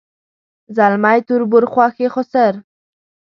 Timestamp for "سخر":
2.13-2.53